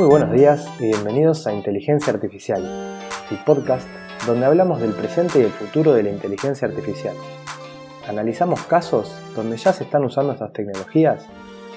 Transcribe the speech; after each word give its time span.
buenos 0.00 0.32
días 0.32 0.66
y 0.80 0.86
bienvenidos 0.86 1.46
a 1.46 1.52
Inteligencia 1.52 2.14
Artificial, 2.14 2.62
el 3.30 3.36
podcast 3.44 3.86
donde 4.26 4.46
hablamos 4.46 4.80
del 4.80 4.92
presente 4.92 5.38
y 5.40 5.42
el 5.42 5.50
futuro 5.50 5.92
de 5.92 6.02
la 6.02 6.08
inteligencia 6.08 6.66
artificial. 6.66 7.14
Analizamos 8.08 8.62
casos 8.62 9.14
donde 9.36 9.58
ya 9.58 9.72
se 9.72 9.84
están 9.84 10.04
usando 10.04 10.32
estas 10.32 10.54
tecnologías 10.54 11.28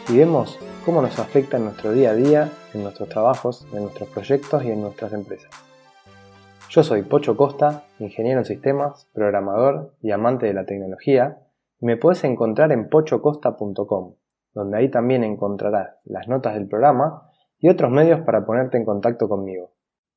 y 0.08 0.18
vemos 0.18 0.58
cómo 0.86 1.02
nos 1.02 1.20
afecta 1.20 1.58
en 1.58 1.66
nuestro 1.66 1.92
día 1.92 2.12
a 2.12 2.16
día, 2.16 2.50
en 2.74 2.84
nuestros 2.84 3.10
trabajos, 3.10 3.68
en 3.74 3.84
nuestros 3.84 4.08
proyectos 4.08 4.64
y 4.64 4.72
en 4.72 4.82
nuestras 4.82 5.12
empresas. 5.12 5.52
Yo 6.70 6.84
soy 6.84 7.02
Pocho 7.02 7.36
Costa, 7.36 7.84
ingeniero 8.00 8.40
en 8.40 8.46
sistemas, 8.46 9.10
programador 9.14 9.94
y 10.02 10.12
amante 10.12 10.46
de 10.46 10.54
la 10.54 10.66
tecnología, 10.66 11.40
y 11.82 11.86
me 11.86 11.98
puedes 11.98 12.24
encontrar 12.24 12.72
en 12.72 12.88
pochocosta.com, 12.88 14.16
donde 14.54 14.78
ahí 14.78 14.90
también 14.90 15.26
encontrarás 15.26 15.98
las 16.06 16.30
notas 16.30 16.54
del 16.54 16.68
programa 16.68 17.30
y 17.60 17.70
otros 17.70 17.92
medios 17.92 18.22
para 18.22 18.46
ponerte 18.46 18.78
en 18.78 18.86
contacto 18.86 19.28
conmigo. 19.30 19.72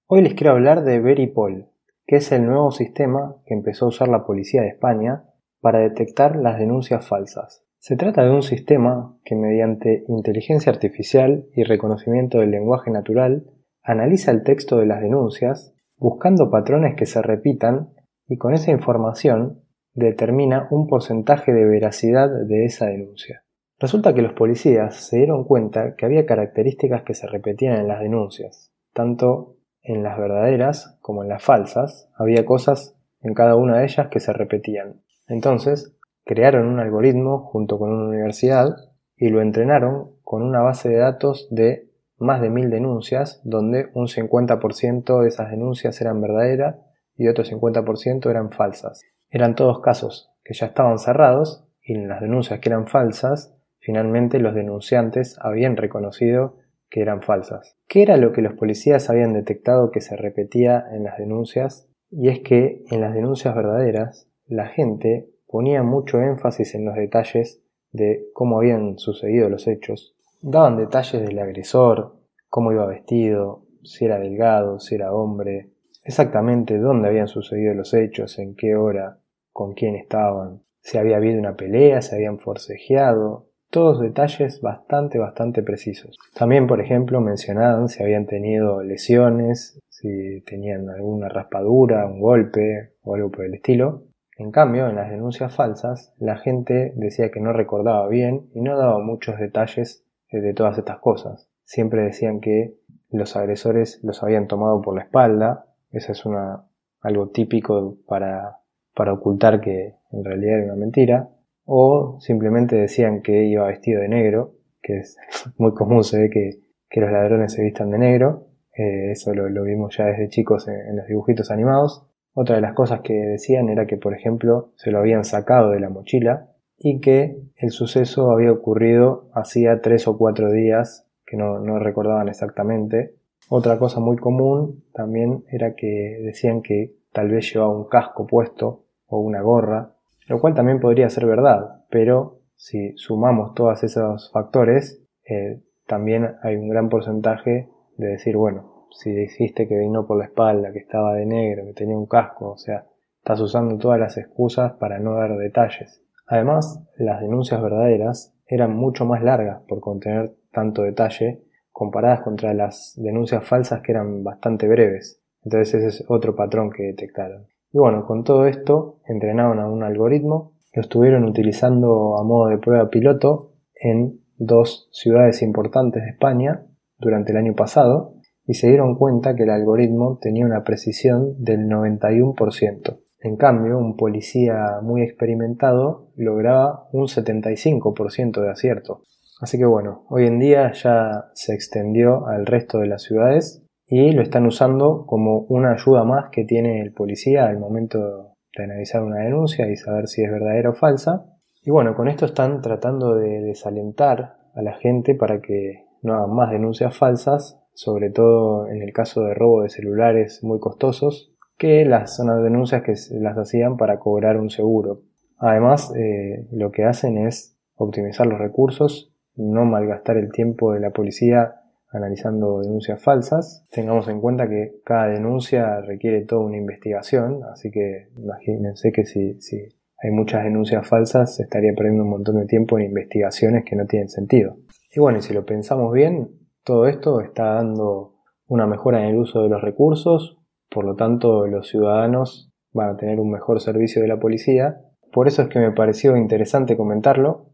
Hoy 0.06 0.22
les 0.22 0.34
quiero 0.34 0.52
hablar 0.52 0.84
de 0.84 1.00
Veripol, 1.00 1.68
que 2.06 2.16
es 2.16 2.32
el 2.32 2.46
nuevo 2.46 2.70
sistema 2.70 3.36
que 3.46 3.54
empezó 3.54 3.84
a 3.84 3.88
usar 3.88 4.08
la 4.08 4.24
policía 4.24 4.62
de 4.62 4.68
España 4.68 5.24
para 5.60 5.80
detectar 5.80 6.36
las 6.36 6.58
denuncias 6.58 7.06
falsas. 7.06 7.64
Se 7.78 7.96
trata 7.96 8.24
de 8.24 8.30
un 8.30 8.42
sistema 8.42 9.16
que 9.24 9.36
mediante 9.36 10.04
inteligencia 10.08 10.72
artificial 10.72 11.46
y 11.54 11.64
reconocimiento 11.64 12.38
del 12.38 12.50
lenguaje 12.50 12.90
natural 12.90 13.44
analiza 13.82 14.30
el 14.30 14.42
texto 14.42 14.78
de 14.78 14.86
las 14.86 15.00
denuncias 15.00 15.74
buscando 15.96 16.50
patrones 16.50 16.96
que 16.96 17.06
se 17.06 17.22
repitan 17.22 17.90
y 18.26 18.36
con 18.36 18.54
esa 18.54 18.70
información 18.70 19.62
determina 19.94 20.68
un 20.70 20.86
porcentaje 20.86 21.52
de 21.52 21.64
veracidad 21.64 22.28
de 22.46 22.64
esa 22.64 22.86
denuncia. 22.86 23.42
Resulta 23.80 24.12
que 24.12 24.22
los 24.22 24.32
policías 24.32 24.96
se 24.96 25.18
dieron 25.18 25.44
cuenta 25.44 25.94
que 25.94 26.04
había 26.04 26.26
características 26.26 27.02
que 27.02 27.14
se 27.14 27.28
repetían 27.28 27.78
en 27.78 27.86
las 27.86 28.00
denuncias, 28.00 28.72
tanto 28.92 29.54
en 29.82 30.02
las 30.02 30.18
verdaderas 30.18 30.98
como 31.00 31.22
en 31.22 31.28
las 31.28 31.44
falsas, 31.44 32.10
había 32.16 32.44
cosas 32.44 32.96
en 33.20 33.34
cada 33.34 33.54
una 33.54 33.78
de 33.78 33.84
ellas 33.84 34.08
que 34.08 34.18
se 34.18 34.32
repetían. 34.32 35.00
Entonces, 35.28 35.96
crearon 36.24 36.66
un 36.66 36.80
algoritmo 36.80 37.38
junto 37.38 37.78
con 37.78 37.92
una 37.92 38.08
universidad 38.08 38.74
y 39.16 39.28
lo 39.28 39.40
entrenaron 39.40 40.10
con 40.22 40.42
una 40.42 40.60
base 40.60 40.88
de 40.88 40.96
datos 40.96 41.46
de 41.50 41.88
más 42.18 42.40
de 42.40 42.50
mil 42.50 42.70
denuncias, 42.70 43.40
donde 43.44 43.90
un 43.94 44.08
50% 44.08 45.22
de 45.22 45.28
esas 45.28 45.50
denuncias 45.50 46.00
eran 46.00 46.20
verdaderas 46.20 46.76
y 47.16 47.28
otro 47.28 47.44
50% 47.44 48.28
eran 48.28 48.50
falsas. 48.50 49.02
Eran 49.30 49.54
todos 49.54 49.80
casos 49.80 50.32
que 50.42 50.54
ya 50.54 50.66
estaban 50.66 50.98
cerrados 50.98 51.64
y 51.80 51.94
en 51.94 52.08
las 52.08 52.20
denuncias 52.20 52.58
que 52.58 52.68
eran 52.68 52.88
falsas 52.88 53.54
Finalmente 53.88 54.38
los 54.38 54.54
denunciantes 54.54 55.38
habían 55.40 55.78
reconocido 55.78 56.56
que 56.90 57.00
eran 57.00 57.22
falsas. 57.22 57.78
¿Qué 57.88 58.02
era 58.02 58.18
lo 58.18 58.32
que 58.32 58.42
los 58.42 58.52
policías 58.52 59.08
habían 59.08 59.32
detectado 59.32 59.90
que 59.90 60.02
se 60.02 60.14
repetía 60.14 60.84
en 60.92 61.04
las 61.04 61.16
denuncias? 61.16 61.88
Y 62.10 62.28
es 62.28 62.40
que 62.40 62.84
en 62.90 63.00
las 63.00 63.14
denuncias 63.14 63.56
verdaderas 63.56 64.28
la 64.44 64.66
gente 64.66 65.30
ponía 65.46 65.82
mucho 65.82 66.20
énfasis 66.20 66.74
en 66.74 66.84
los 66.84 66.96
detalles 66.96 67.62
de 67.90 68.26
cómo 68.34 68.58
habían 68.58 68.98
sucedido 68.98 69.48
los 69.48 69.66
hechos. 69.66 70.14
Daban 70.42 70.76
detalles 70.76 71.22
del 71.22 71.38
agresor, 71.38 72.14
cómo 72.50 72.72
iba 72.72 72.84
vestido, 72.84 73.64
si 73.84 74.04
era 74.04 74.18
delgado, 74.18 74.80
si 74.80 74.96
era 74.96 75.14
hombre, 75.14 75.70
exactamente 76.04 76.76
dónde 76.76 77.08
habían 77.08 77.28
sucedido 77.28 77.72
los 77.72 77.94
hechos, 77.94 78.38
en 78.38 78.54
qué 78.54 78.76
hora, 78.76 79.20
con 79.50 79.72
quién 79.72 79.96
estaban, 79.96 80.60
si 80.82 80.98
había 80.98 81.16
habido 81.16 81.38
una 81.38 81.56
pelea, 81.56 82.02
si 82.02 82.14
habían 82.14 82.38
forcejeado, 82.38 83.47
todos 83.70 84.00
detalles 84.00 84.60
bastante, 84.60 85.18
bastante 85.18 85.62
precisos. 85.62 86.18
También, 86.34 86.66
por 86.66 86.80
ejemplo, 86.80 87.20
mencionaban 87.20 87.88
si 87.88 88.02
habían 88.02 88.26
tenido 88.26 88.82
lesiones, 88.82 89.78
si 89.88 90.40
tenían 90.42 90.88
alguna 90.88 91.28
raspadura, 91.28 92.06
un 92.06 92.20
golpe 92.20 92.94
o 93.02 93.14
algo 93.14 93.30
por 93.30 93.44
el 93.44 93.54
estilo. 93.54 94.04
En 94.36 94.52
cambio, 94.52 94.88
en 94.88 94.96
las 94.96 95.10
denuncias 95.10 95.54
falsas, 95.54 96.14
la 96.18 96.36
gente 96.36 96.92
decía 96.96 97.30
que 97.30 97.40
no 97.40 97.52
recordaba 97.52 98.08
bien 98.08 98.48
y 98.54 98.60
no 98.60 98.78
daba 98.78 99.00
muchos 99.00 99.38
detalles 99.38 100.04
de 100.30 100.54
todas 100.54 100.78
estas 100.78 100.98
cosas. 101.00 101.48
Siempre 101.64 102.02
decían 102.02 102.40
que 102.40 102.74
los 103.10 103.36
agresores 103.36 104.00
los 104.02 104.22
habían 104.22 104.46
tomado 104.46 104.80
por 104.80 104.94
la 104.94 105.02
espalda. 105.02 105.66
Eso 105.90 106.12
es 106.12 106.24
una, 106.24 106.64
algo 107.00 107.30
típico 107.30 107.98
para, 108.06 108.60
para 108.94 109.12
ocultar 109.12 109.60
que 109.60 109.96
en 110.12 110.24
realidad 110.24 110.58
era 110.58 110.64
una 110.66 110.76
mentira 110.76 111.30
o 111.70 112.16
simplemente 112.20 112.76
decían 112.76 113.20
que 113.20 113.44
iba 113.44 113.66
vestido 113.66 114.00
de 114.00 114.08
negro, 114.08 114.54
que 114.80 115.00
es 115.00 115.18
muy 115.58 115.74
común, 115.74 116.02
se 116.02 116.18
ve 116.18 116.30
que, 116.30 116.98
los 116.98 117.12
ladrones 117.12 117.52
se 117.52 117.62
vistan 117.62 117.90
de 117.90 117.98
negro, 117.98 118.46
eh, 118.74 119.10
eso 119.12 119.34
lo, 119.34 119.62
vimos 119.62 119.94
ya 119.96 120.06
desde 120.06 120.30
chicos 120.30 120.66
en, 120.66 120.96
los 120.96 121.06
dibujitos 121.06 121.50
animados. 121.50 122.06
Otra 122.32 122.56
de 122.56 122.62
las 122.62 122.72
cosas 122.72 123.02
que 123.02 123.12
decían 123.12 123.68
era 123.68 123.86
que, 123.86 123.98
por 123.98 124.14
ejemplo, 124.14 124.72
se 124.76 124.90
lo 124.90 124.98
habían 124.98 125.24
sacado 125.24 125.70
de 125.72 125.80
la 125.80 125.90
mochila 125.90 126.48
y 126.78 127.00
que 127.00 127.36
el 127.56 127.70
suceso 127.70 128.30
había 128.30 128.50
ocurrido 128.50 129.28
hacía 129.34 129.80
tres 129.82 130.08
o 130.08 130.16
cuatro 130.16 130.50
días, 130.50 131.06
que 131.26 131.36
no, 131.36 131.58
no 131.58 131.78
recordaban 131.78 132.28
exactamente. 132.28 133.14
Otra 133.50 133.78
cosa 133.78 134.00
muy 134.00 134.16
común 134.16 134.84
también 134.94 135.44
era 135.50 135.74
que 135.74 136.18
decían 136.22 136.62
que 136.62 136.94
tal 137.12 137.28
vez 137.28 137.52
llevaba 137.52 137.76
un 137.76 137.88
casco 137.88 138.26
puesto 138.26 138.86
o 139.06 139.20
una 139.20 139.42
gorra 139.42 139.97
lo 140.28 140.40
cual 140.40 140.54
también 140.54 140.80
podría 140.80 141.08
ser 141.10 141.26
verdad, 141.26 141.84
pero 141.90 142.40
si 142.54 142.92
sumamos 142.96 143.54
todos 143.54 143.82
esos 143.82 144.30
factores, 144.32 145.02
eh, 145.28 145.62
también 145.86 146.36
hay 146.42 146.56
un 146.56 146.68
gran 146.68 146.88
porcentaje 146.88 147.68
de 147.96 148.06
decir, 148.06 148.36
bueno, 148.36 148.86
si 148.90 149.10
dijiste 149.10 149.66
que 149.66 149.78
vino 149.78 150.06
por 150.06 150.18
la 150.18 150.26
espalda, 150.26 150.72
que 150.72 150.80
estaba 150.80 151.14
de 151.14 151.26
negro, 151.26 151.64
que 151.64 151.72
tenía 151.72 151.96
un 151.96 152.06
casco, 152.06 152.50
o 152.50 152.58
sea, 152.58 152.86
estás 153.18 153.40
usando 153.40 153.78
todas 153.78 153.98
las 153.98 154.16
excusas 154.16 154.72
para 154.74 154.98
no 154.98 155.14
dar 155.14 155.36
detalles. 155.36 156.02
Además, 156.26 156.84
las 156.96 157.20
denuncias 157.20 157.62
verdaderas 157.62 158.34
eran 158.46 158.76
mucho 158.76 159.04
más 159.04 159.22
largas 159.22 159.62
por 159.68 159.80
contener 159.80 160.34
tanto 160.52 160.82
detalle 160.82 161.42
comparadas 161.70 162.22
contra 162.22 162.54
las 162.54 162.94
denuncias 162.96 163.46
falsas 163.46 163.82
que 163.82 163.92
eran 163.92 164.24
bastante 164.24 164.66
breves. 164.68 165.22
Entonces 165.44 165.74
ese 165.74 165.86
es 165.88 166.04
otro 166.08 166.34
patrón 166.34 166.70
que 166.70 166.82
detectaron. 166.82 167.46
Y 167.72 167.78
bueno, 167.78 168.06
con 168.06 168.24
todo 168.24 168.46
esto 168.46 169.00
entrenaron 169.06 169.60
a 169.60 169.68
un 169.68 169.82
algoritmo, 169.82 170.52
lo 170.72 170.82
estuvieron 170.82 171.24
utilizando 171.24 172.18
a 172.18 172.24
modo 172.24 172.48
de 172.48 172.58
prueba 172.58 172.88
piloto 172.88 173.52
en 173.74 174.20
dos 174.36 174.88
ciudades 174.92 175.42
importantes 175.42 176.02
de 176.02 176.10
España 176.10 176.64
durante 176.98 177.32
el 177.32 177.38
año 177.38 177.54
pasado 177.54 178.14
y 178.46 178.54
se 178.54 178.68
dieron 178.68 178.96
cuenta 178.96 179.34
que 179.34 179.42
el 179.42 179.50
algoritmo 179.50 180.18
tenía 180.20 180.46
una 180.46 180.64
precisión 180.64 181.34
del 181.38 181.68
91%. 181.68 183.00
En 183.20 183.36
cambio, 183.36 183.78
un 183.78 183.96
policía 183.96 184.78
muy 184.82 185.02
experimentado 185.02 186.12
lograba 186.16 186.88
un 186.92 187.06
75% 187.08 188.40
de 188.40 188.50
acierto. 188.50 189.02
Así 189.40 189.58
que 189.58 189.66
bueno, 189.66 190.04
hoy 190.08 190.26
en 190.26 190.38
día 190.38 190.72
ya 190.72 191.26
se 191.34 191.54
extendió 191.54 192.26
al 192.26 192.46
resto 192.46 192.78
de 192.78 192.86
las 192.86 193.02
ciudades 193.02 193.67
y 193.88 194.12
lo 194.12 194.22
están 194.22 194.46
usando 194.46 195.06
como 195.06 195.40
una 195.48 195.72
ayuda 195.72 196.04
más 196.04 196.30
que 196.30 196.44
tiene 196.44 196.82
el 196.82 196.92
policía 196.92 197.46
al 197.46 197.58
momento 197.58 198.34
de 198.56 198.64
analizar 198.64 199.02
una 199.02 199.20
denuncia 199.20 199.66
y 199.70 199.76
saber 199.76 200.08
si 200.08 200.22
es 200.22 200.30
verdadera 200.30 200.70
o 200.70 200.74
falsa. 200.74 201.24
Y 201.62 201.70
bueno, 201.70 201.94
con 201.94 202.08
esto 202.08 202.26
están 202.26 202.60
tratando 202.60 203.14
de 203.14 203.40
desalentar 203.40 204.36
a 204.54 204.62
la 204.62 204.74
gente 204.74 205.14
para 205.14 205.40
que 205.40 205.86
no 206.02 206.14
hagan 206.14 206.34
más 206.34 206.50
denuncias 206.50 206.96
falsas, 206.96 207.58
sobre 207.72 208.10
todo 208.10 208.68
en 208.68 208.82
el 208.82 208.92
caso 208.92 209.22
de 209.22 209.34
robo 209.34 209.62
de 209.62 209.70
celulares 209.70 210.44
muy 210.44 210.60
costosos, 210.60 211.32
que 211.56 211.84
las 211.84 212.16
son 212.16 212.28
las 212.28 212.42
denuncias 212.42 212.82
que 212.82 212.94
las 213.18 213.36
hacían 213.38 213.76
para 213.76 213.98
cobrar 213.98 214.38
un 214.38 214.50
seguro. 214.50 215.00
Además, 215.38 215.94
eh, 215.96 216.46
lo 216.52 216.70
que 216.72 216.84
hacen 216.84 217.16
es 217.18 217.56
optimizar 217.74 218.26
los 218.26 218.38
recursos, 218.38 219.14
no 219.34 219.64
malgastar 219.64 220.16
el 220.16 220.30
tiempo 220.30 220.72
de 220.72 220.80
la 220.80 220.90
policía 220.90 221.54
analizando 221.90 222.60
denuncias 222.60 223.02
falsas. 223.02 223.66
Tengamos 223.70 224.08
en 224.08 224.20
cuenta 224.20 224.48
que 224.48 224.80
cada 224.84 225.08
denuncia 225.08 225.80
requiere 225.80 226.24
toda 226.24 226.42
una 226.42 226.56
investigación, 226.56 227.40
así 227.52 227.70
que 227.70 228.08
imagínense 228.16 228.92
que 228.92 229.04
si, 229.04 229.40
si 229.40 229.56
hay 230.00 230.10
muchas 230.10 230.44
denuncias 230.44 230.86
falsas 230.86 231.36
se 231.36 231.42
estaría 231.42 231.72
perdiendo 231.74 232.04
un 232.04 232.10
montón 232.10 232.38
de 232.38 232.46
tiempo 232.46 232.78
en 232.78 232.86
investigaciones 232.86 233.64
que 233.64 233.76
no 233.76 233.86
tienen 233.86 234.08
sentido. 234.08 234.56
Y 234.94 235.00
bueno, 235.00 235.18
y 235.18 235.22
si 235.22 235.34
lo 235.34 235.44
pensamos 235.44 235.92
bien, 235.92 236.30
todo 236.64 236.86
esto 236.86 237.20
está 237.20 237.54
dando 237.54 238.14
una 238.46 238.66
mejora 238.66 239.02
en 239.02 239.10
el 239.10 239.18
uso 239.18 239.42
de 239.42 239.48
los 239.48 239.60
recursos, 239.60 240.38
por 240.70 240.84
lo 240.84 240.94
tanto 240.94 241.46
los 241.46 241.68
ciudadanos 241.68 242.52
van 242.72 242.90
a 242.90 242.96
tener 242.96 243.20
un 243.20 243.30
mejor 243.30 243.60
servicio 243.60 244.02
de 244.02 244.08
la 244.08 244.18
policía. 244.18 244.80
Por 245.12 245.26
eso 245.26 245.42
es 245.42 245.48
que 245.48 245.58
me 245.58 245.72
pareció 245.72 246.16
interesante 246.16 246.76
comentarlo, 246.76 247.46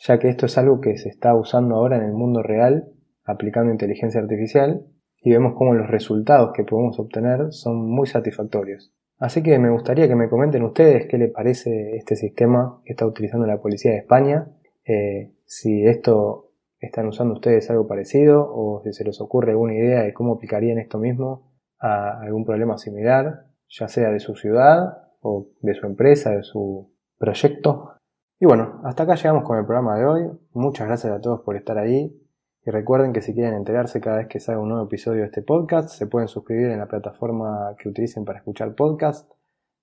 ya 0.00 0.18
que 0.18 0.28
esto 0.28 0.46
es 0.46 0.58
algo 0.58 0.80
que 0.80 0.96
se 0.96 1.08
está 1.08 1.34
usando 1.34 1.76
ahora 1.76 1.96
en 1.96 2.04
el 2.04 2.12
mundo 2.12 2.42
real 2.42 2.91
aplicando 3.24 3.72
inteligencia 3.72 4.20
artificial 4.20 4.86
y 5.20 5.30
vemos 5.30 5.54
cómo 5.56 5.74
los 5.74 5.88
resultados 5.88 6.52
que 6.54 6.64
podemos 6.64 6.98
obtener 6.98 7.52
son 7.52 7.86
muy 7.88 8.06
satisfactorios. 8.06 8.92
Así 9.18 9.42
que 9.42 9.58
me 9.58 9.70
gustaría 9.70 10.08
que 10.08 10.16
me 10.16 10.28
comenten 10.28 10.64
ustedes 10.64 11.06
qué 11.06 11.16
les 11.16 11.30
parece 11.30 11.96
este 11.96 12.16
sistema 12.16 12.80
que 12.84 12.92
está 12.92 13.06
utilizando 13.06 13.46
la 13.46 13.60
Policía 13.60 13.92
de 13.92 13.98
España, 13.98 14.48
eh, 14.84 15.32
si 15.44 15.86
esto 15.86 16.50
están 16.80 17.06
usando 17.06 17.34
ustedes 17.34 17.70
algo 17.70 17.86
parecido 17.86 18.44
o 18.52 18.82
si 18.82 18.92
se 18.92 19.04
les 19.04 19.20
ocurre 19.20 19.52
alguna 19.52 19.74
idea 19.74 20.02
de 20.02 20.12
cómo 20.12 20.34
aplicarían 20.34 20.78
esto 20.78 20.98
mismo 20.98 21.52
a 21.78 22.20
algún 22.20 22.44
problema 22.44 22.78
similar, 22.78 23.46
ya 23.68 23.86
sea 23.86 24.10
de 24.10 24.18
su 24.18 24.34
ciudad 24.34 25.08
o 25.20 25.46
de 25.60 25.74
su 25.74 25.86
empresa, 25.86 26.30
de 26.30 26.42
su 26.42 26.92
proyecto. 27.18 27.92
Y 28.40 28.46
bueno, 28.46 28.80
hasta 28.84 29.04
acá 29.04 29.14
llegamos 29.14 29.44
con 29.44 29.58
el 29.58 29.64
programa 29.64 29.96
de 29.96 30.04
hoy. 30.04 30.30
Muchas 30.52 30.88
gracias 30.88 31.12
a 31.12 31.20
todos 31.20 31.42
por 31.42 31.56
estar 31.56 31.78
ahí. 31.78 32.12
Y 32.64 32.70
recuerden 32.70 33.12
que 33.12 33.22
si 33.22 33.34
quieren 33.34 33.54
enterarse 33.54 34.00
cada 34.00 34.18
vez 34.18 34.28
que 34.28 34.38
salga 34.38 34.60
un 34.60 34.68
nuevo 34.68 34.84
episodio 34.84 35.20
de 35.20 35.26
este 35.26 35.42
podcast, 35.42 35.88
se 35.88 36.06
pueden 36.06 36.28
suscribir 36.28 36.70
en 36.70 36.78
la 36.78 36.86
plataforma 36.86 37.74
que 37.76 37.88
utilicen 37.88 38.24
para 38.24 38.38
escuchar 38.38 38.76
podcast, 38.76 39.28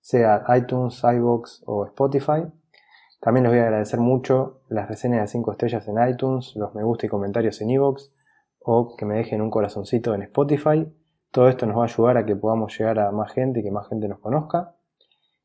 sea 0.00 0.44
iTunes, 0.56 1.02
iBox 1.04 1.62
o 1.66 1.84
Spotify. 1.84 2.46
También 3.20 3.44
les 3.44 3.52
voy 3.52 3.60
a 3.60 3.64
agradecer 3.64 4.00
mucho 4.00 4.62
las 4.68 4.88
reseñas 4.88 5.20
de 5.20 5.26
5 5.26 5.52
estrellas 5.52 5.86
en 5.88 6.08
iTunes, 6.08 6.56
los 6.56 6.74
me 6.74 6.82
gusta 6.82 7.04
y 7.04 7.10
comentarios 7.10 7.60
en 7.60 7.68
iBox 7.68 8.14
o 8.60 8.96
que 8.96 9.04
me 9.04 9.16
dejen 9.16 9.42
un 9.42 9.50
corazoncito 9.50 10.14
en 10.14 10.22
Spotify. 10.22 10.90
Todo 11.30 11.48
esto 11.50 11.66
nos 11.66 11.76
va 11.76 11.82
a 11.82 11.84
ayudar 11.84 12.16
a 12.16 12.24
que 12.24 12.34
podamos 12.34 12.76
llegar 12.78 12.98
a 12.98 13.12
más 13.12 13.30
gente 13.32 13.60
y 13.60 13.62
que 13.62 13.70
más 13.70 13.88
gente 13.88 14.08
nos 14.08 14.20
conozca. 14.20 14.74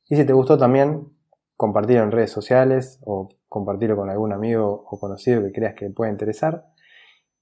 Y 0.08 0.16
si 0.16 0.26
te 0.26 0.32
gustó 0.32 0.58
también, 0.58 1.10
compartirlo 1.58 2.04
en 2.04 2.12
redes 2.12 2.32
sociales 2.32 3.02
o 3.04 3.28
compartirlo 3.50 3.98
con 3.98 4.10
algún 4.10 4.32
amigo 4.32 4.86
o 4.90 5.00
conocido 5.00 5.42
que 5.44 5.52
creas 5.52 5.76
que 5.76 5.86
le 5.86 5.92
pueda 5.92 6.12
interesar. 6.12 6.66